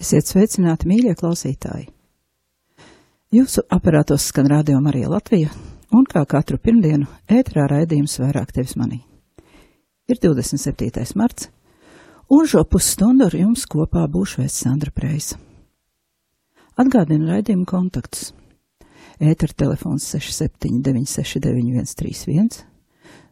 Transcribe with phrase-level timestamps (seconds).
[0.00, 1.90] Esiet sveicināti, mīļie klausītāji!
[3.36, 5.52] Jūsu aparātos skan radio Marija Latvija,
[5.92, 9.04] un kā katru pirmdienu ētrā raidījums vairāk tevis manī.
[10.08, 11.04] Ir 27.
[11.20, 11.52] marts,
[12.32, 15.36] un šo pusstundu ar jums kopā būšu es Sandra Preisa.
[16.80, 18.32] Atgādinu raidījumu kontaktus.
[19.20, 22.64] Ētera telefons 67969131,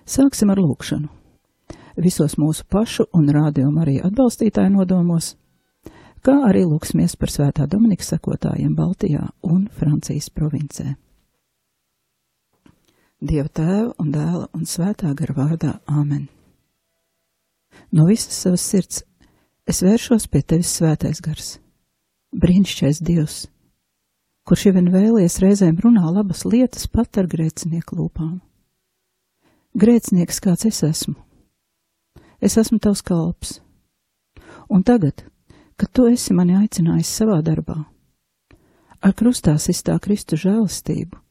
[0.09, 1.09] Sāksim ar lūkšanu.
[1.99, 5.33] Visos mūsu pašu un rādījumu arī atbalstītāju nodomos,
[6.23, 10.95] kā arī lūksimies par svētā Dominika sekotājiem Baltijā un Francijas provincē.
[13.19, 16.29] Dieva tēva un dēla un svētā gara vārdā Āmen.
[17.91, 19.03] No visas savas sirds
[19.67, 21.57] es vēršos pie tevis svētais gars,
[22.31, 23.41] brīnišķais Dievs,
[24.49, 28.39] kurš jau vien vēlies reizēm runā labas lietas pat ar grēcinieku lūpām.
[29.77, 31.13] Grēcinieks kāds es esmu.
[32.41, 33.59] Es esmu tavs kalps.
[34.73, 35.21] Un tagad,
[35.77, 37.77] kad tu esi mani aicinājis savā darbā,
[39.05, 41.21] ar krustā sistā Kristu žēlastību,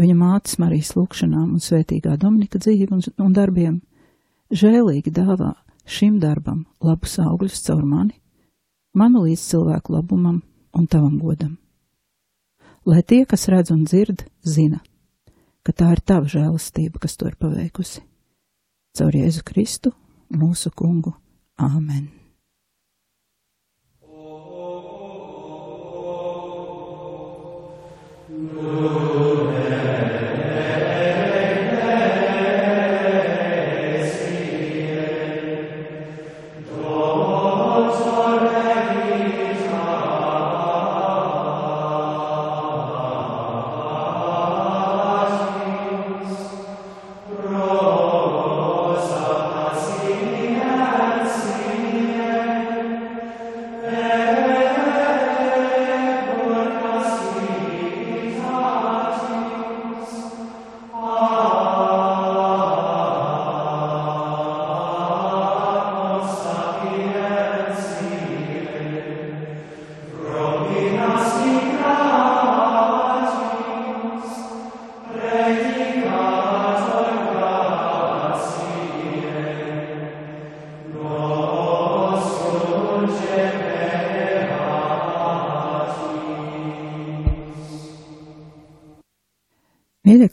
[0.00, 3.78] viņa mātes Marijas lūgšanām un svētīgā Dominika dzīvi un, un darbiem,
[4.48, 5.52] žēlīgi dāvā
[5.84, 8.16] šim darbam labus augļus caur mani,
[8.96, 10.40] manu līdz cilvēku labumam
[10.72, 11.58] un tavam godam.
[12.88, 14.78] Lai tie, kas redz un dzird, zina,
[15.60, 18.00] ka tā ir tava žēlastība, kas to ir paveikusi.
[18.96, 19.92] Caur Jēzu Kristu,
[20.32, 21.12] mūsu kungu.
[21.60, 22.08] Āmen!
[28.38, 29.27] Mīļie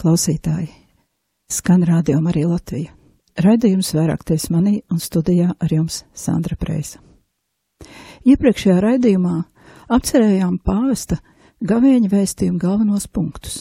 [0.05, 0.67] klausītāji,
[1.49, 2.91] skan rādījuma arī Latvija.
[3.41, 6.99] Raidījums vairāk tevis manī un studijā ar jums Sandra Preisa.
[8.21, 9.39] Iepriekšējā raidījumā
[9.97, 11.17] apcerējām pāvesta
[11.65, 13.55] gavēņa vēstījumu galvenos punktus.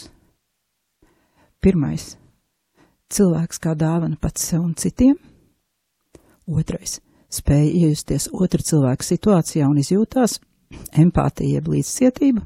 [1.65, 2.13] Pirmais-
[3.15, 5.17] cilvēks kā dāvana pats sev un citiem.
[6.45, 6.99] Otrais-
[7.39, 10.39] spēja iejusties otra cilvēka situācijā un izjūtās,
[10.93, 12.45] empātija jeb līdzcietība.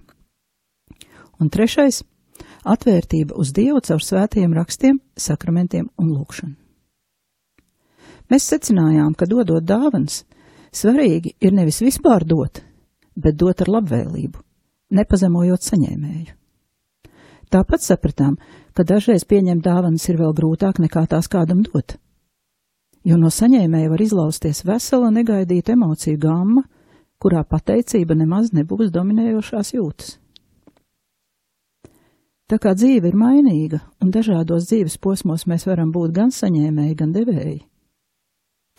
[1.40, 2.04] Un trešais-
[2.64, 6.56] atvērtība uz Dievu caur svētajiem rakstiem, sakramentiem un lūkšanu.
[8.30, 10.24] Mēs secinājām, ka dodot dāvanas,
[10.76, 12.62] svarīgi ir nevis vispār dot,
[13.18, 14.38] bet dot ar labvēlību,
[14.94, 16.36] nepazemojot saņēmēju.
[17.50, 18.36] Tāpat sapratām,
[18.78, 21.98] ka dažreiz pieņemt dāvanas ir vēl grūtāk nekā tās kādam dot,
[23.04, 26.64] jo no saņēmēja var izlausties vesela negaidīta emociju gamma,
[27.20, 30.20] kurā pateicība nemaz nebūs dominējošās jūtas.
[32.50, 37.12] Tā kā dzīve ir mainīga un dažādos dzīves posmos mēs varam būt gan saņēmēji, gan
[37.14, 37.60] devēji,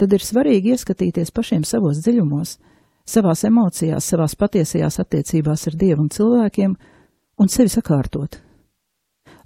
[0.00, 2.56] tad ir svarīgi ieskatīties pašiem savos dziļumos,
[3.06, 6.74] savās emocijās, savās patiesajās attiecībās ar Dievu un cilvēkiem
[7.38, 8.40] un sevi sakārtot,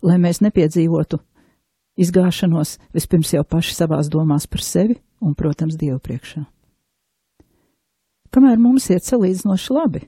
[0.01, 1.21] lai mēs nepiedzīvotu
[2.01, 6.47] izgāšanos vispirms jau paši savās domās par sevi un, protams, Dievu priekšā.
[8.33, 10.07] Kamēr mums iet salīdzinoši labi,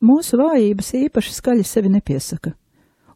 [0.00, 2.54] mūsu vājības īpaši skaļi sevi nepiesaka,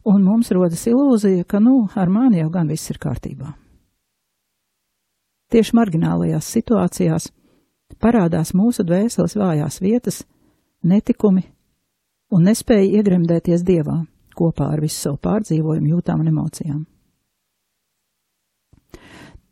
[0.07, 3.53] un mums rodas ilūzija, ka, nu, ar mani jau gan viss ir kārtībā.
[5.51, 7.29] Tieši marginālajās situācijās
[8.03, 10.21] parādās mūsu dvēseles vājās vietas,
[10.83, 11.45] netikumi
[12.35, 14.01] un nespēja iegremdēties dievā
[14.37, 16.81] kopā ar visu savu pārdzīvojumu, jūtām un emocijām.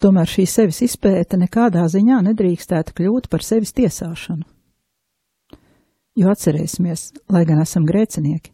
[0.03, 4.43] Tomēr šī sevis izpēte nekādā ziņā nedrīkstētu kļūt par sevis tiesāšanu.
[6.19, 8.51] Jo atcerēsimies, lai gan esam grēcinieki,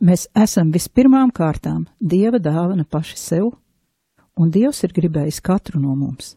[0.00, 3.52] mēs esam vispirmām kārtām dieva dāvana paši sev,
[4.36, 6.34] un dievs ir gribējis katru no mums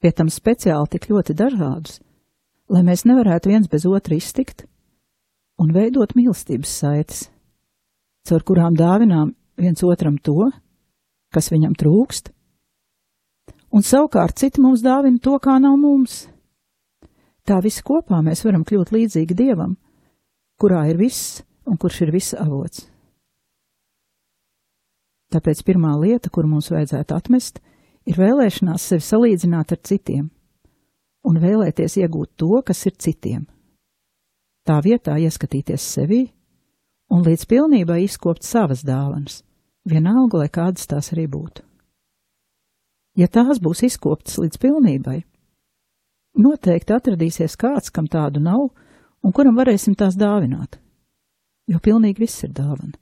[0.00, 1.98] pie tam speciāli tik ļoti dažādus,
[2.70, 4.66] lai mēs nevarētu viens bez otra iztikt
[5.58, 7.26] un veidot mīlestības saites,
[8.28, 10.50] caur kurām dāvinām viens otram to,
[11.34, 12.30] kas viņam trūkst,
[13.74, 16.26] un savukārt citi mums dāvina to, kā nav mums.
[17.48, 19.74] Tā visi kopā mēs varam kļūt līdzīgi Dievam,
[20.60, 22.86] kurā ir viss un kurš ir visa avots.
[25.28, 27.60] Tāpēc pirmā lieta, kur mums vajadzētu atmest,
[28.08, 30.30] ir vēlēšanās sevi salīdzināt ar citiem
[31.28, 33.44] un vēlēties iegūt to, kas ir citiem.
[34.64, 36.22] Tā vietā ieskatīties sevī
[37.12, 39.42] un līdz pilnībai izkopt savas dāvanas,
[39.88, 41.64] vienalga, lai kādas tās arī būtu.
[43.18, 45.22] Ja tās būs izkoptas līdz pilnībai,
[46.38, 48.68] noteikti atradīsies kāds, kam tādu nav
[49.24, 50.78] un kuram varēsim tās dāvināt,
[51.68, 52.96] jo pilnīgi viss ir dāvana.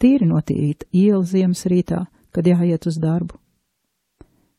[0.00, 3.36] Tīri notīrīta iela ziemas rītā, kad jāiet uz darbu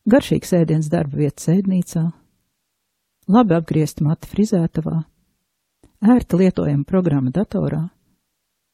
[0.08, 2.02] garšīgs ēdiens darba vietas ēdnīcā,
[3.30, 5.02] labi apgriezta mati frizētavā,
[6.14, 7.84] ērta lietojama programma datorā,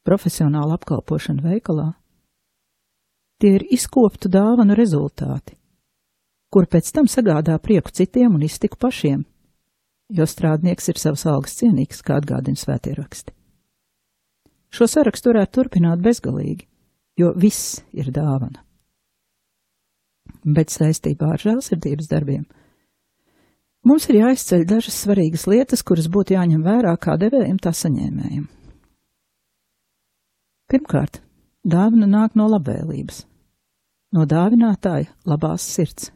[0.09, 1.93] profesionāla apkalpošana veikalā.
[3.39, 5.55] Tie ir izkoptu dāvanu rezultāti,
[6.51, 9.27] kur pēc tam sagādā prieku citiem un iztiku pašiem,
[10.09, 13.37] jo strādnieks ir savs algas cienīgs, kā atgādina svētie raksti.
[14.75, 16.67] Šo sarakstu varētu turpināt bezgalīgi,
[17.19, 18.69] jo viss ir dāvana
[20.45, 22.45] bet saistībā ar žēlsirdības darbiem.
[23.87, 28.45] Mums ir jāizceļ dažas svarīgas lietas, kuras būtu jāņem vērā kā devējiem, tā saņēmējiem.
[30.69, 31.23] Pirmkārt,
[31.65, 33.23] dāvana nāk no labvēlības,
[34.13, 36.11] no dāvinātāja labās sirds.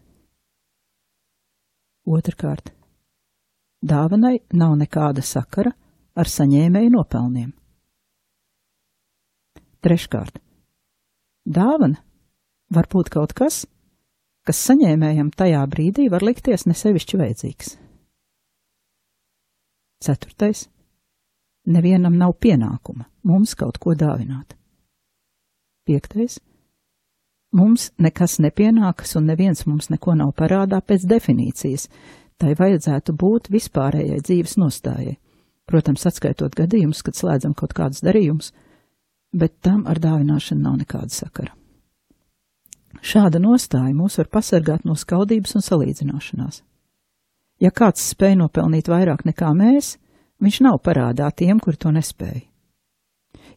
[2.02, 2.72] Otrakārt,
[3.81, 5.72] dāvanai nav nekāda sakara
[6.19, 7.52] ar saņēmēju nopelniem.
[9.82, 10.38] Treškārt,
[11.46, 11.99] dāvana
[12.70, 13.64] var būt kaut kas,
[14.46, 17.73] kas saņēmējam tajā brīdī var likties nesevišķi vajadzīgs.
[20.02, 20.69] Ceturtais.
[21.67, 24.56] Nevienam nav pienākuma mums kaut ko dāvināt.
[25.87, 26.40] Piektais.
[27.52, 31.88] Mums nekas nepienākas un neviens mums neko nav parādā pēc definīcijas.
[32.40, 35.19] Tai vajadzētu būt vispārējai dzīves nostājai.
[35.69, 38.51] Protams, atskaitot gadījumus, kad slēdzam kaut kādus darījumus,
[39.32, 41.55] bet tam ar dāvināšanu nav nekāda sakara.
[43.03, 46.62] Šāda nostāja mūs var pasargāt no skaudības un salīdzināšanās.
[47.62, 49.96] Ja kāds spēj nopelnīt vairāk nekā mēs,
[50.43, 52.44] viņš nav parādā tiem, kur to nespēja.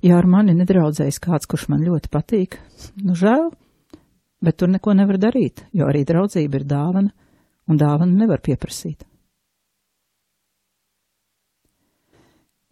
[0.06, 2.58] Ja ar mani nedraudzējas kāds, kurš man ļoti patīk,
[3.02, 3.50] nu žēl,
[4.44, 7.14] bet tur neko nevar darīt, jo arī draudzība ir dāvana,
[7.70, 9.06] un dāvana nevar pieprasīt.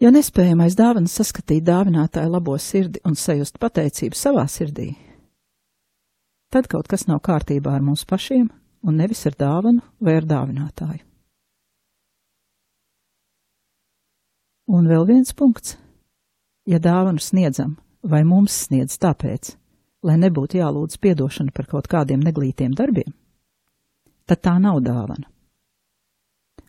[0.03, 4.89] Ja nespējam aiz dāvanas saskatīt dāvinātāju labo sirdi un sajust pateicību savā sirdī,
[6.51, 8.49] tad kaut kas nav kārtībā ar mums pašiem
[8.83, 10.99] un nevis ar dāvanu vai ar dāvinātāju.
[14.75, 15.77] Un vēl viens punkts.
[16.67, 19.53] Ja dāvanu sniedzam vai mums sniedz tāpēc,
[20.03, 23.15] lai nebūtu jālūdz piedošana par kaut kādiem neglītiem darbiem,
[24.27, 25.29] tad tā nav dāvana.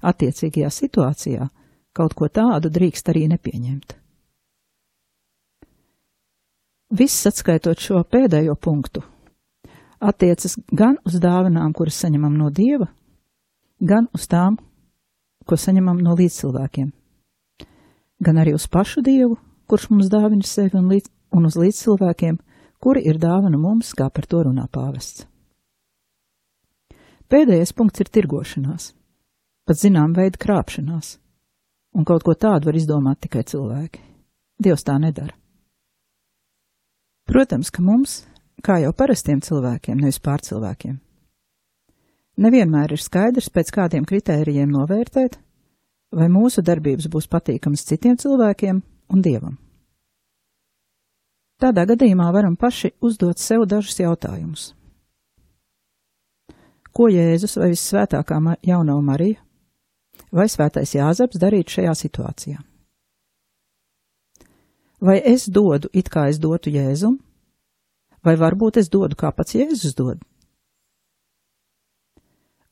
[0.07, 1.50] Attiecīgajā situācijā
[1.95, 3.95] kaut ko tādu drīkst arī nepieņemt.
[6.95, 9.03] Viss atskaitot šo pēdējo punktu,
[9.99, 12.91] attiecas gan uz dāvanām, kuras saņemam no Dieva,
[13.81, 14.59] gan uz tām,
[15.49, 16.93] ko saņemam no līdzcilvēkiem,
[18.25, 22.39] gan arī uz pašu Dievu, kurš mums dāvina sevi un, līdz, un uz līdzcilvēkiem,
[22.85, 25.25] kuri ir dāvana mums, kā par to runā pāvests.
[27.33, 28.93] Pēdējais punkts ir tirgošanās,
[29.65, 31.17] pat zinām veida krāpšanās,
[31.95, 34.03] un kaut ko tādu var izdomāt tikai cilvēki.
[34.61, 35.35] Dievs tā nedara.
[37.25, 38.23] Protams, ka mums,
[38.63, 40.99] kā jau parastiem cilvēkiem, nevis pārcilvēkiem.
[42.45, 45.39] Nevienmēr ir skaidrs, pēc kādiem kritērijiem novērtēt,
[46.15, 48.81] vai mūsu darbības būs patīkamas citiem cilvēkiem
[49.15, 49.57] un dievam.
[51.63, 54.73] Tādā gadījumā varam paši uzdot sev dažus jautājumus.
[56.95, 59.44] Ko Jēzus vai visvētākā jaunā Marija
[60.35, 62.59] vai svētais Jāzeps darītu šajā situācijā?
[65.05, 67.19] Vai es dodu it kā es dotu Jēzum,
[68.25, 70.23] vai varbūt es dodu kā pats Jēzus dod?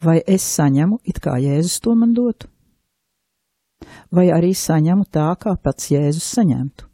[0.02, 2.48] Vai es saņemu it kā Jēzus to man dotu?
[4.10, 6.88] Vai arī saņemu tā, kā pats Jēzus saņemtu?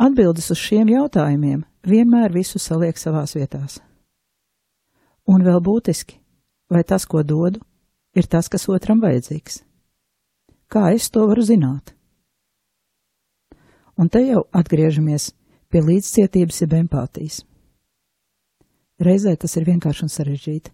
[0.00, 3.78] Atbildes uz šiem jautājumiem vienmēr visu saliek savās vietās.
[5.30, 6.18] Un vēl būtiski,
[6.70, 7.60] vai tas, ko dodu,
[8.14, 9.62] ir tas, kas otram vajadzīgs?
[10.70, 11.92] Kā es to varu zināt?
[13.98, 15.32] Un te jau atgriežamies
[15.70, 17.42] pie līdzcietības jeb empātijas.
[18.98, 20.72] Reizē tas ir vienkārši un sarežģīti.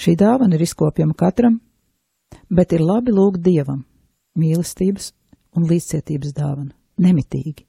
[0.00, 1.60] Šī dāvana ir izkopjama katram,
[2.50, 3.84] bet ir labi lūgt dievam
[4.36, 5.12] mīlestības
[5.54, 7.66] un līdzcietības dāvana, nemitīgi.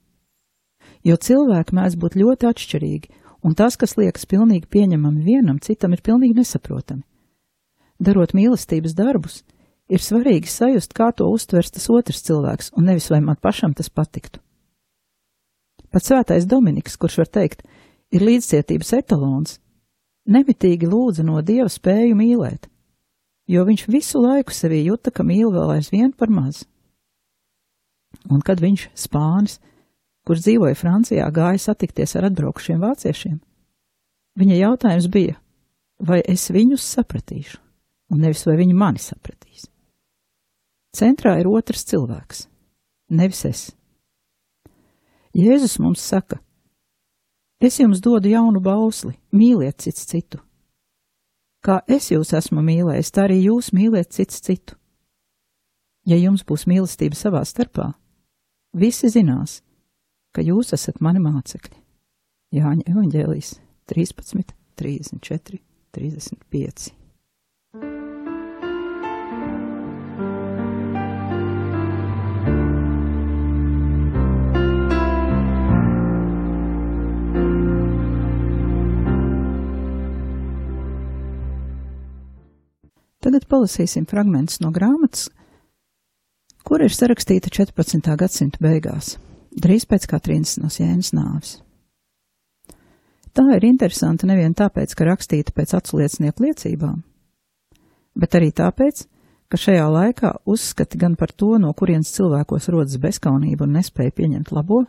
[1.06, 3.12] Jo cilvēki mēdz būt ļoti atšķirīgi,
[3.46, 7.04] un tas, kas liekas pilnīgi pieņemami vienam, citam ir pilnīgi nesaprotami.
[8.00, 9.44] Darot mīlestības darbus,
[9.88, 13.90] ir svarīgi sajust, kā to uztvers tas otrs cilvēks, un nevis vai man pašam tas
[13.90, 14.42] patiktu.
[15.94, 17.62] Pat svētais Dominiks, kurš var teikt,
[18.12, 19.60] ir līdzcietības etalons,
[20.28, 22.68] nemitīgi lūdza no Dieva spēju mīlēt,
[23.48, 26.66] jo viņš visu laiku sevī juta, ka mīl vēl aizvien par maz.
[28.32, 29.60] Un kad viņš, spānis,
[30.26, 33.38] kurš dzīvoja Francijā, gāja satikties ar atbraukušiem vāciešiem,
[34.40, 35.38] viņa jautājums bija,
[36.00, 37.60] vai es viņus sapratīšu,
[38.12, 39.70] un nevis vai viņi mani sapratīs.
[40.96, 42.46] Centrā ir otrs cilvēks,
[43.12, 43.64] nevis es.
[45.36, 46.40] Jēzus mums saka,
[47.60, 50.40] es jums dodu jaunu bausli, mīliet cits citu.
[51.66, 54.78] Kā es jūs esmu mīlējis, tā arī jūs mīliet cits citu.
[56.06, 57.90] Ja jums būs mīlestība savā starpā,
[58.78, 59.64] visi zinās,
[60.32, 61.82] ka jūs esat mani mācekļi.
[62.56, 63.56] Jāņa evaņģēlijas
[63.92, 65.60] 13, 34,
[65.98, 67.05] 35.
[83.46, 85.30] Tagad palasīsim fragmentus no grāmatas,
[86.66, 88.16] kur ir sarakstīta 14.
[88.18, 89.20] gadsimta beigās,
[89.54, 91.62] drīz pēc Katrīnas no Sienas nāves.
[93.38, 97.04] Tā ir interesanta nevien tāpēc, ka rakstīta pēc atsliecinieku liecībām,
[98.18, 99.06] bet arī tāpēc,
[99.48, 104.52] ka šajā laikā uzskati gan par to, no kurienes cilvēkos rodas bezkaunība un nespēja pieņemt
[104.58, 104.88] labo,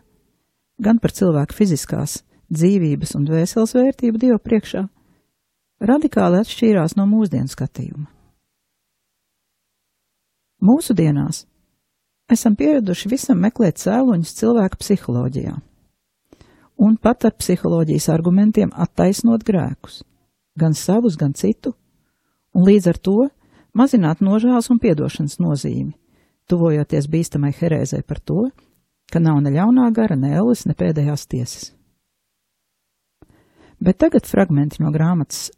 [0.80, 4.88] gan par cilvēku fiziskās dzīvības un dvēseles vērtību Dievu priekšā,
[5.84, 8.15] radikāli atšķīrās no mūsdienu skatījuma.
[10.62, 11.44] Mūsdienās
[12.32, 15.54] esam pieraduši visam meklēt cēloņus cilvēka psiholoģijā,
[16.80, 20.02] un pat ar psiholoģijas argumentiem attaisnot grēkus,
[20.58, 21.74] gan savus, gan citu,
[22.56, 23.18] un līdz ar to
[23.76, 25.92] mazināt nožēlas un piedošanas nozīmi,
[26.48, 28.48] tuvojoties bīstamai herēzē par to,
[29.12, 31.70] ka nav ne ļaunā gara, ne elles, ne pēdējās tiesas.
[33.76, 35.50] Bet tagad fragmenti no grāmatas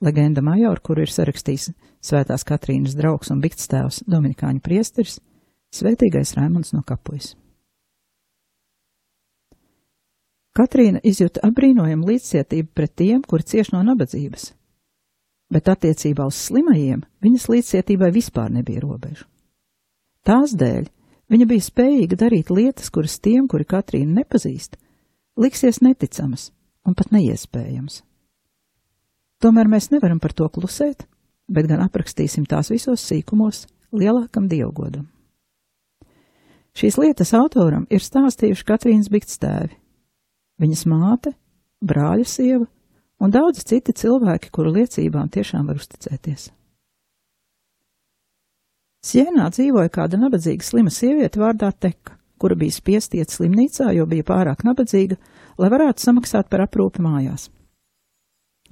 [0.00, 1.72] Legenda Major, kuru ir sarakstījis
[2.06, 5.18] Svētās Katrīnas draugs un bikts tēvs Dominikāņu priesteris,
[5.74, 7.32] Svētīgais Raimunds no Kapujas.
[10.56, 14.52] Katrīna izjuta apbrīnojamu līdzcietību pret tiem, kuri cieš no nabadzības,
[15.52, 19.26] bet attiecībā uz slimajiem viņas līdzcietībai vispār nebija robežu.
[20.24, 20.86] Tās dēļ
[21.32, 24.78] viņa bija spējīga darīt lietas, kuras tiem, kuri Katrīnu nepazīst,
[25.36, 26.52] liksies neticamas
[26.86, 28.00] un pat neiespējamas.
[29.42, 31.04] Tomēr mēs nevaram par to klusēt,
[31.48, 35.06] bet gan aprakstīsim tās visos sīkumos lielākam dievgodam.
[36.76, 39.72] Šīs lietas autoram ir stāstījuši Katrīnas Bikstēvi,
[40.60, 41.32] viņas māte,
[41.80, 42.66] brāļa sieva
[43.22, 46.50] un daudzi citi cilvēki, kuru liecībām tiešām var uzticēties.
[49.06, 54.64] Sienā dzīvoja kāda nabadzīga slima sieviete vārdā Teka, kura bija spiestiet slimnīcā, jo bija pārāk
[54.66, 55.16] nabadzīga,
[55.62, 57.48] lai varētu samaksāt par aprūpi mājās.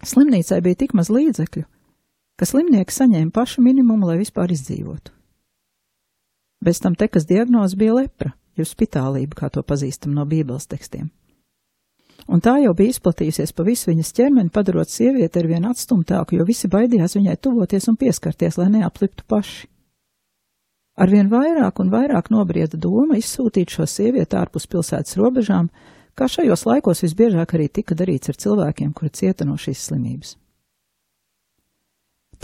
[0.04, 1.64] Slimnīcai bija tik maz līdzekļu,
[2.38, 5.12] ka slimnieki saņēma pašu minimumu, lai vispār izdzīvotu.
[6.64, 11.10] Bez tam tekas diagnoze bija lepra, jeb spitālība, kā to pazīstam no Bībeles tekstiem.
[12.24, 16.46] Un tā jau bija izplatījusies pa visu viņas ķermeni, padarot sievieti ar vien atstumtāku, jo
[16.48, 19.66] visi baidījās viņai tuvoties un pieskarties, lai neapliptu paši.
[20.94, 25.68] Arvien vairāk un vairāk nobrieda doma izsūtīt šo sievieti ārpus pilsētas robežām,
[26.14, 30.36] kā šajos laikos visbiežāk arī tika darīts ar cilvēkiem, kuri cieta no šīs slimības.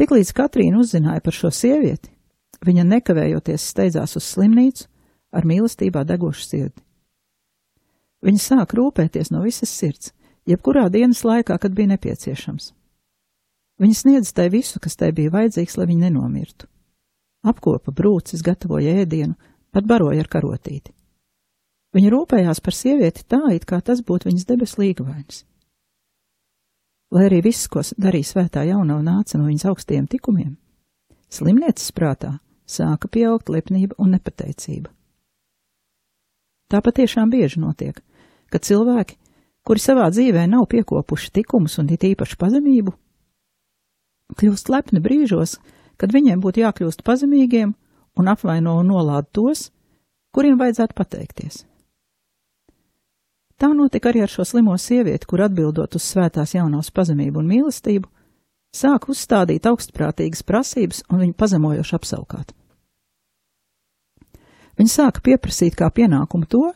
[0.01, 2.09] Tiklīdz Katrīna uzzināja par šo sievieti,
[2.65, 4.87] viņa nekavējoties steidzās uz slimnīcu
[5.37, 6.81] ar mīlestībā degošu sirdi.
[8.25, 10.15] Viņa sāk rūpēties no visas sirds,
[10.49, 12.71] jebkurā dienas laikā, kad bija nepieciešams.
[13.81, 16.65] Viņa sniedz tai visu, kas tai bija vajadzīgs, lai viņa nenomirtu.
[17.45, 19.37] Apkopa brūcis, gatavoja ēdienu,
[19.69, 20.93] pat baroja ar karotīti.
[21.93, 25.45] Viņa rūpējās par sievieti tā, it kā tas būtu viņas debes līgavainis.
[27.11, 30.55] Lai arī viss, ko darīja svētā jaunava, nāca no viņas augstajiem tikumiem,
[31.31, 32.37] slimnieces prātā
[32.71, 34.93] sāka pieaugt lepnība un nepateicība.
[36.71, 37.99] Tā patiešām bieži notiek,
[38.47, 39.17] ka cilvēki,
[39.67, 42.95] kuri savā dzīvē nav piekopuši tikumus un it īpaši pazemību,
[44.39, 45.59] kļūst lepni brīžos,
[45.99, 47.75] kad viņiem būtu jākļūst pazemīgiem
[48.19, 49.67] un apvaino un nolāda tos,
[50.31, 51.65] kuriem vajadzētu pateikties.
[53.61, 58.09] Tā notika arī ar šo slimo sievieti, kur atbildot uz svētās jaunās pazemību un mīlestību,
[58.73, 62.55] sāk uzstādīt augstprātīgas prasības un viņu pazemojoši apsaukāt.
[64.81, 66.71] Viņa sāka pieprasīt kā pienākumu to,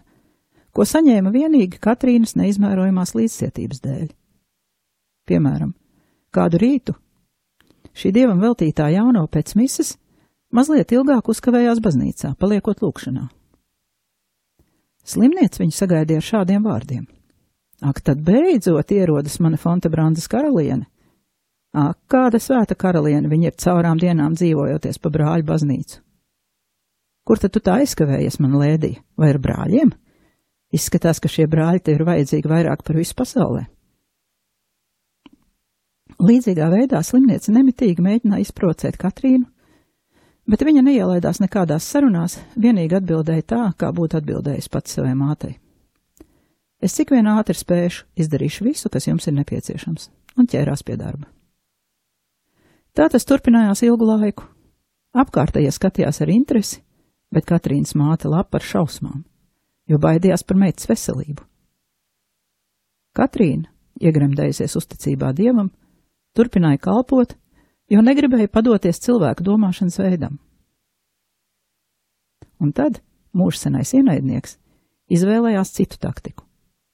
[0.77, 4.09] ko saņēma vienīgi Katrīnas neizmērojamās līdzcietības dēļ.
[5.25, 5.71] Piemēram,
[6.35, 6.97] kādu rītu
[7.97, 9.95] šī dievam veltītā jauno pēc mises
[10.53, 13.25] mazliet ilgāk uzkavējās baznīcā, paliekot lūkšanā.
[15.05, 17.05] Slimniece viņu sagaidīja ar šādiem vārdiem:
[17.85, 20.87] Ak, tad beidzot ierodas mana Fontebrandas karaliene!
[21.75, 26.01] Ak, kāda svēta karaliene viņa ir caurām dienām dzīvojoties pa brāļu baznīcu!
[27.25, 29.93] Kur tad tu tā aizkavējies, man lēdija, vai ar brāļiem?
[30.75, 33.65] Izskatās, ka šie brāļi tev ir vajadzīgi vairāk par visu pasaulē.
[36.25, 39.49] Līdzīgā veidā slimniece nemitīgi mēģināja izprovocēt Katrīnu,
[40.51, 45.55] bet viņa neielaidās nekādās sarunās, vienīgi atbildēja tā, kā būtu atbildējusi pats savai mātei.
[46.85, 51.31] Es cik vien ātri spēšu, izdarīšu visu, kas jums ir nepieciešams, un ķērās pie darba.
[52.95, 54.45] Tā tas turpinājās ilgu laiku.
[55.15, 56.83] Apkārtējie skatījās ar interesi,
[57.33, 59.25] bet Katrīnas māte lapa ar šausmām,
[59.91, 61.43] jo baidījās par meitas veselību.
[63.15, 63.71] Katrīna,
[64.03, 65.71] iegremdējusies uzticībā dievam,
[66.35, 67.37] turpināja kalpot,
[67.91, 70.39] jo negribēja padoties cilvēku domāšanas veidam.
[72.63, 73.01] Un tad
[73.37, 74.57] mūžsenais ienaidnieks
[75.13, 76.47] izvēlējās citu taktiku,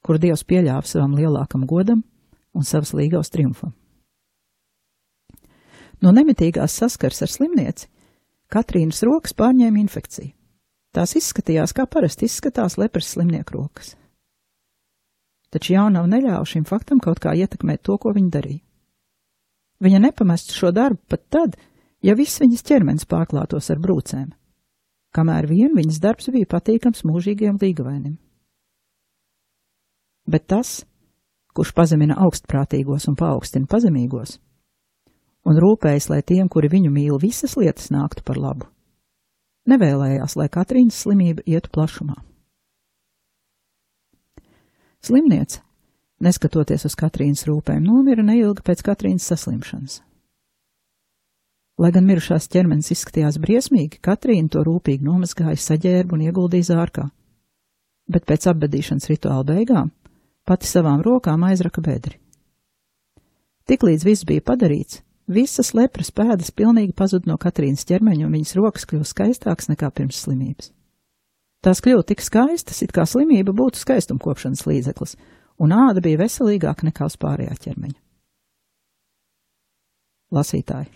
[0.02, 2.02] kur Dievs pieļāva savam lielākam godam
[2.56, 3.74] un savas līgavas triumfam.
[6.00, 7.90] No nemitīgās saskars ar slimnieci
[8.50, 10.32] Katrīnas rokas pārņēma infekcija.
[10.90, 13.92] Tās izskatījās, kā parasti izskatās lepras slimnieku rokas.
[15.54, 18.64] Taču jaunava neļāva šim faktam kaut kā ietekmēt to, ko viņa darīja.
[19.80, 21.56] Viņa nepamestu šo darbu pat tad,
[22.04, 24.28] ja viss viņas ķermenis pārklātos ar brūcēm,
[25.16, 28.18] kamēr vien viņas darbs bija patīkams mūžīgiem līgavainim.
[30.30, 30.82] Bet tas,
[31.56, 34.36] kurš pazemina augstprātīgos un paaugstina pazemīgos,
[35.48, 38.68] un rūpējas, lai tiem, kuri viņu mīl, visas lietas nāktu par labu,
[39.70, 42.20] nevēlējās, lai Katrīnas slimība ietu plašumā.
[45.00, 45.64] Slimniece
[46.24, 50.00] neskatoties uz Katrīnas rūpēm, nomira neilgi pēc Katrīnas saslimšanas.
[51.80, 57.06] Lai gan mirušās ķermenis izskatījās briesmīgi, Katrīna to rūpīgi nomazgāja, saģērba un ieguldīja zārkā,
[58.10, 59.94] bet pēc apbedīšanas rituāla beigām
[60.44, 62.18] pati savām rokām aizraka bedri.
[63.70, 64.98] Tiklīdz viss bija padarīts,
[65.30, 70.18] visas lepras pēdas pilnīgi pazuda no Katrīnas ķermeņa, un viņas rokas kļuva skaistākas nekā pirms
[70.24, 70.72] slimības.
[71.62, 75.14] Tās kļuva tik skaistas, it kā slimība būtu skaistumkopšanas līdzeklis,
[75.60, 77.98] un āda bija veselīgāka nekā uz pārējā ķermeņa.
[80.30, 80.88] Lasītāji,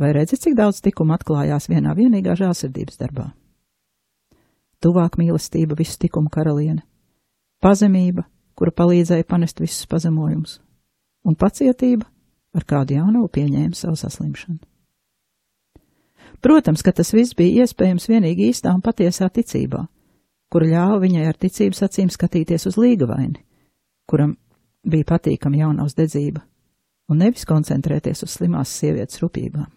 [0.00, 3.28] vai redzi, cik daudz tikuma atklājās vienā vienīgā žēlsirdības darbā?
[4.82, 6.82] Tuvāk mīlestība visu tikumu karaliene,
[7.62, 8.26] pazemība,
[8.58, 10.58] kura palīdzēja panest visus pazemojumus,
[11.24, 12.06] un pacietība,
[12.54, 14.60] ar kādu jaunavu pieņēma savu saslimšanu.
[16.44, 19.86] Protams, ka tas viss bija iespējams vienīgi īstā un patiesā ticībā,
[20.52, 23.40] kura ļāva viņai ar ticības acīm skatīties uz līgavaini,
[24.10, 24.36] kuram
[24.84, 26.42] bija patīkama jaunavas dedzība,
[27.08, 29.70] un nevis koncentrēties uz slimās sievietes rūpībām.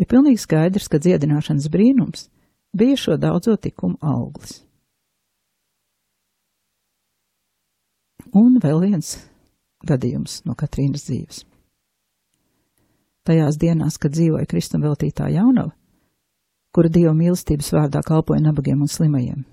[0.00, 2.28] Ir pilnīgi skaidrs, ka dziedināšanas brīnums
[2.76, 4.62] bija šo daudzo tikumu auglis.
[8.32, 9.16] Un vēl viens
[9.84, 11.42] gadījums no Katrīnas dzīves.
[13.28, 15.74] Tajās dienās, kad dzīvoja Kristum veltītā jaunava,
[16.74, 19.44] kura dieva mīlestības vārdā kalpoja nabagiem un slimajiem,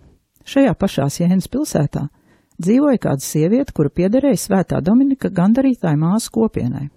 [0.47, 2.07] šajā pašā Jēnas pilsētā
[2.59, 6.89] dzīvoja kāda sieviete, kura piederēja svētā Dominika gandarītāja māsu kopienai.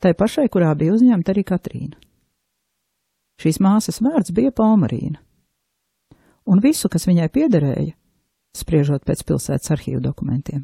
[0.00, 1.96] Tai pašai, kurā bija uzņemta arī Katrīna.
[3.40, 5.18] Šīs māsas vārds bija Palmarīna,
[6.46, 7.96] un visu, kas viņai piederēja,
[8.54, 10.62] spriežot pēc pilsētas arhīvu dokumentiem,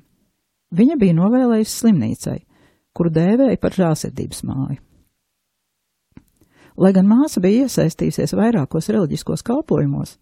[0.70, 2.38] viņa bija novēlējusi slimnīcai,
[2.94, 4.78] kuru dēvēja par žālsirdības māju.
[6.80, 10.14] Lai gan māsa bija iesaistījusies vairākos reliģiskos kalpojumos,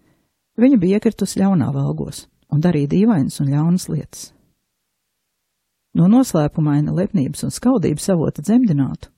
[0.56, 4.24] viņa bija iekritusi ļaunā valgos un darīja dīvainas un ļaunas lietas.
[5.96, 9.10] No noslēpumaina lepnības un skaudības avota dzemdinātu,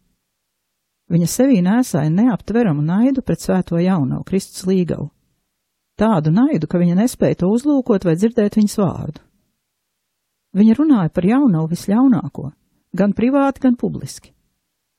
[1.10, 5.10] viņa sevī nēsāja neaptveramu naidu pret svēto jauno Kristus līgavu,
[5.98, 9.24] tādu naidu, ka viņa nespēja to uzlūkot vai dzirdēt viņas vārdu.
[10.56, 12.50] Viņa runāja par jauno visļaunāko,
[12.96, 14.32] gan privāti, gan publiski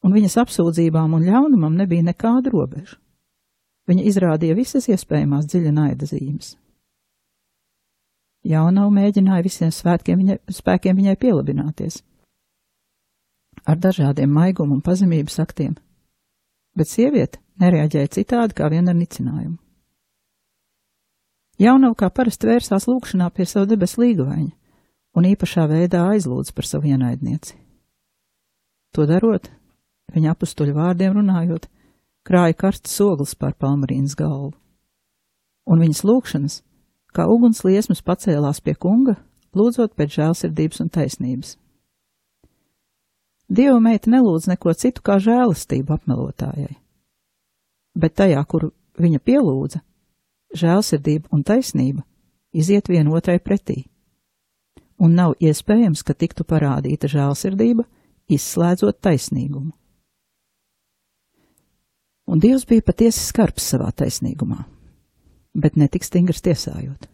[0.01, 2.97] un viņas apsūdzībām un ļaunumam nebija nekāda robeža.
[3.89, 6.55] Viņa izrādīja visas iespējamās dziļa naida zīmes.
[8.43, 12.01] Jaunau mēģināja visiem viņai, spēkiem viņai pielabināties,
[13.65, 15.75] ar dažādiem maigumu un pazemības aktiem,
[16.75, 19.59] bet sieviete nereaģēja citādi kā vien ar nicinājumu.
[21.61, 24.49] Jaunau kā parasti vērsās lūkšanā pie savu debesu līgavaņa
[25.13, 27.59] un īpašā veidā aizlūdz par savu ienaidnieci.
[28.95, 29.51] To darot,
[30.15, 31.67] viņa apstuļu vārdiem runājot,
[32.27, 34.55] krāja karsts ogles pār palmarīnas galvu.
[35.69, 36.57] Un viņas lūkšanas,
[37.15, 39.17] kā uguns liesmas pacēlās pie kunga,
[39.57, 41.55] lūdzot pēc žēlsirdības un taisnības.
[43.51, 46.77] Dieva meita nelūdz neko citu kā žēlastību apmelotājai,
[47.99, 48.69] bet tajā, kur
[49.01, 49.81] viņa pielūdza,
[50.55, 52.05] žēlsirdība un taisnība
[52.55, 53.83] iziet vienotrai pretī,
[55.01, 57.83] un nav iespējams, ka tiktu parādīta žēlsirdība,
[58.31, 59.71] izslēdzot taisnīgumu.
[62.31, 64.61] Un Dievs bija patiesi skarbs savā taisnīgumā,
[65.53, 67.07] bet ne tik stingrs tiesājot.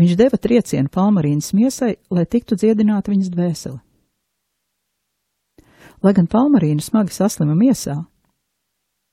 [0.00, 3.80] Viņš deva triecienu palmarīnas miesai, lai tiktu dziedināta viņas dvēsele.
[6.02, 7.98] Lai gan palmarīna smagi saslima miesā,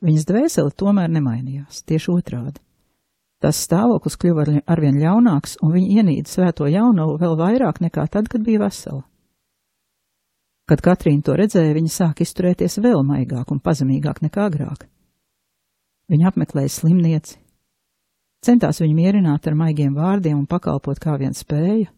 [0.06, 2.64] viņas dvēsele tomēr nemainījās, tieši otrādi.
[3.40, 8.44] Tas stāvoklis kļuva arvien ļaunāks, un viņa ienīda svēto jauno vēl vairāk nekā tad, kad
[8.44, 9.04] bija vesela.
[10.68, 14.84] Kad Katrīna to redzēja, viņa sāk izturēties vēl maigāk un pazemīgāk nekā agrāk.
[16.12, 17.40] Viņa apmeklēja slimnieci,
[18.46, 21.90] centās viņu mierināt ar maigiem vārdiem un pakalpot kā vien spēja,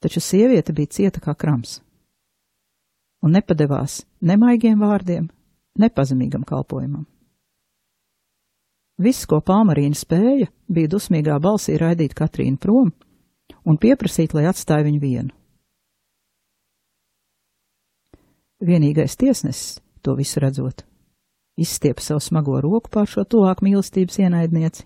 [0.00, 1.80] taču sieviete bija cieta kā krams
[3.20, 5.28] un nepadevās ne maigiem vārdiem,
[5.78, 7.04] ne pazemīgam kalpojumam.
[9.00, 12.90] Viss, ko Palmarīna spēja, bija dusmīgā balsī raidīt Katrīnu prom
[13.64, 15.32] un pieprasīt, lai atstāja viņu vienu.
[18.60, 20.84] Vienīgais tiesnesis, to visu redzot,
[21.56, 24.84] izstiepa savu smago roku pār šo tuvāk mīlestības ienaidnieci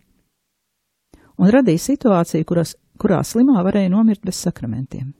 [1.38, 5.12] un radīja situāciju, kuras, kurā slimā varēja nomirt bez sakramentiem.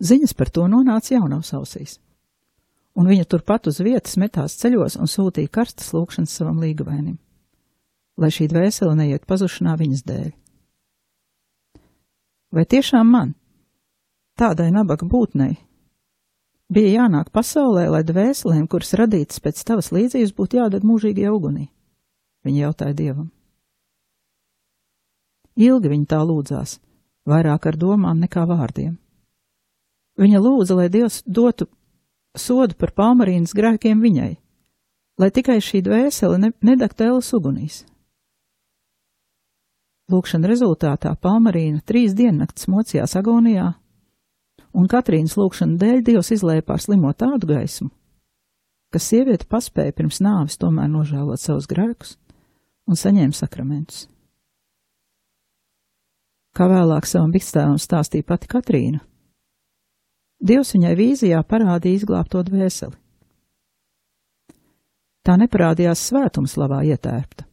[0.00, 1.98] Ziņas par to nonāca jaunavas ausīs,
[2.96, 7.18] un viņa turpat uz vietas metās ceļos un sūtīja karstas lūkšanas savam līgavainim,
[8.16, 10.30] lai šī dvēsele neiet pazušanā viņas dēļ.
[12.50, 13.34] Vai tiešām man,
[14.40, 15.52] tādai nabaga būtnei
[16.72, 21.68] bija jānāk pasaulē, lai dvēselēm, kuras radītas pēc tavas līdzības, būtu jādod mūžīgajā ugunī?
[22.46, 23.28] Viņa jautāja dievam.
[25.60, 26.78] Ilgi viņa tā lūdzās,
[27.28, 28.94] vairāk ar domām nekā vārdiem.
[30.20, 31.66] Viņa lūdza, lai Dievs dotu
[32.36, 34.32] sodu par palmarīnas grēkiem viņai,
[35.20, 37.82] lai tikai šī dvēsele ne, nedegtu ēlas ugunīs.
[40.10, 43.68] Lūkšana rezultātā palmarīna trīs diennakts mocījās agonijā
[44.74, 47.90] un Katrīnas lūkšana dēļ Dievs izlēja pār slimo tādu gaismu,
[48.90, 52.16] ka sieviete paspēja pirms nāves tomēr nožēlot savus grēkus
[52.88, 54.06] un saņēma sakramentus.
[56.56, 59.00] Kā vēlāk savam bikstēvam stāstīja pati Katrīna,
[60.40, 62.96] Dievs viņai vīzijā parādīja izglābto dvēseli.
[65.20, 67.44] Tā neparādījās svētumslavā ietērpta,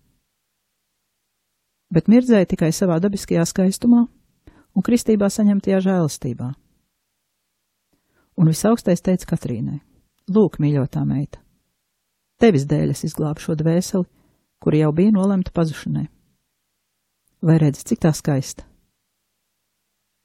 [1.91, 6.53] bet mirdzēja tikai savā dabiskajā skaistumā un kristībā saņemtajā žēlastībā.
[8.39, 9.81] Un visaugstais teica Katrīnai:
[10.31, 11.41] Lūk, mīļotā meita,
[12.39, 14.07] tevis dēļ es izglābu šo dvēseli,
[14.63, 16.07] kura jau bija nolemta pazušanai.
[17.41, 18.65] Vai redzi, cik tā skaista?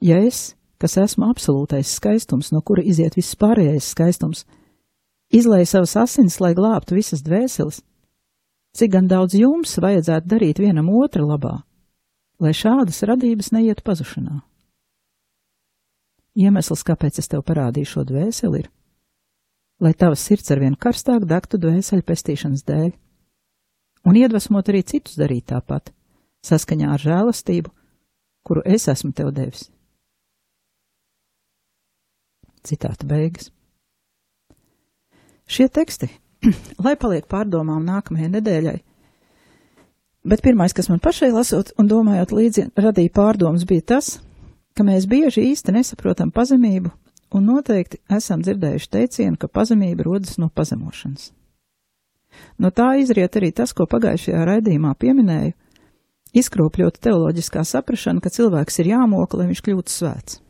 [0.02, 4.46] Ja es, kas esmu absolūtais skaistums, no kura iziet viss pārējais skaistums,
[5.30, 7.82] izlēju savas asinis, lai glābtu visas dvēseles,
[8.74, 11.60] cik gan daudz jums vajadzētu darīt vienam otra labā,
[12.42, 14.40] lai šādas radības neietu pazušanā?
[16.32, 18.70] Iemesls, kāpēc es tev parādīju šo dvēseli, ir,
[19.84, 22.92] lai tavs sirds arvien karstāk degtu dvēseli pestīšanas dēļ,
[24.06, 25.92] un iedvesmot arī citus darīt tāpat,
[26.46, 27.70] saskaņā ar žēlastību,
[28.46, 29.68] kuru es esmu tev devis.
[32.62, 33.50] Citāta beigas.
[35.50, 36.08] Šie teksti,
[36.84, 38.78] lai paliek pārdomām nākamajai nedēļai,
[40.30, 44.16] bet pirmais, kas man pašai lasot un domājot līdzi, radīja pārdomas, bija tas,
[44.78, 46.92] ka mēs bieži īsti nesaprotam pazemību
[47.36, 51.30] un noteikti esam dzirdējuši teicienu, ka pazemība rodas no pazemošanas.
[52.58, 55.52] No tā izriet arī tas, ko pagājušajā raidījumā pieminēju,
[56.36, 60.40] izkropļot teoloģiskā saprašana, ka cilvēks ir jāmoka, lai viņš kļūtu svēts.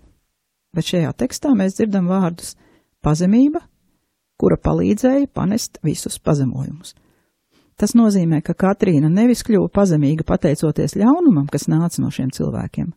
[0.72, 2.54] Bet šajā tekstā mēs dzirdam vārdus
[3.04, 3.60] pazemība,
[4.40, 6.94] kura palīdzēja panest visus pazemojumus.
[7.76, 12.90] Tas nozīmē, ka Katrīna nevis kļuva pazemīga pateicoties ļaunumam, kas nāca no šiem cilvēkiem,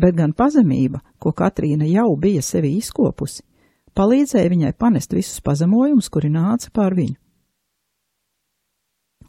[0.00, 3.44] bet gan pazemība, ko Katrīna jau bija sevi izkopusi,
[3.94, 7.18] palīdzēja viņai panest visus pazemojumus, kuri nāca pār viņu.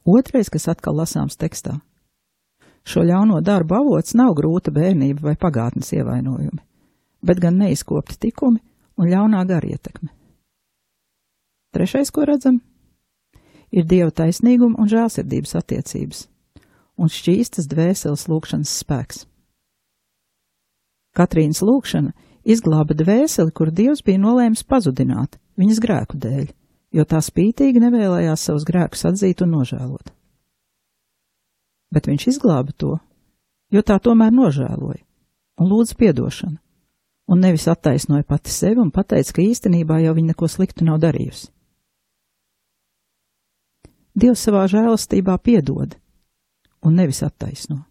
[0.06, 1.80] Otrais, kas atkal lasāms tekstā.
[2.86, 6.62] Šo ļauno darbu avots nav grūta bērnība vai pagātnes ievainojumi,
[7.26, 8.62] bet gan neizkopti tikumi
[9.02, 10.12] un ļaunā garietekme.
[11.74, 12.60] Trešais, ko redzam,
[13.74, 16.28] ir dieva taisnīguma un žēlsirdības attiecības,
[17.02, 19.26] un šķīstas dvēseles lūkšanas spēks.
[21.18, 22.14] Katrīnas lūkšana
[22.46, 26.48] izglāba dvēseli, kur dievs bija nolēmis pazudināt viņas grēku dēļ,
[26.96, 30.14] jo tā spītīgi nevēlējās savus grēkus atzīt un nožēlot.
[31.94, 32.96] Bet viņš izglāba to,
[33.72, 35.04] jo tā tomēr nožēloja
[35.60, 36.58] un lūdza piedošanu,
[37.32, 41.50] un nevis attaisnoja pati sevi un pateica, ka īstenībā jau viņa neko sliktu nav darījusi.
[44.16, 45.98] Dievs savā žēlastībā piedod
[46.86, 47.82] un nevis attaisno.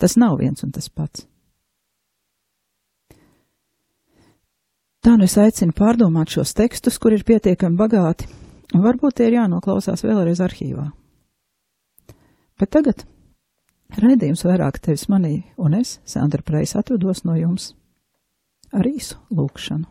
[0.00, 1.29] Tas nav viens un tas pats.
[5.00, 8.26] Tā nu es aicinu pārdomāt šos tekstus, kur ir pietiekami bagāti,
[8.74, 10.90] un varbūt tie ir jānoklausās vēlreiz arhīvā.
[12.60, 13.06] Bet tagad
[13.96, 17.72] raidījums vairāk tevis manī, un es, Sandra Preis, atvados no jums
[18.76, 19.88] ar īsu lūkšanu.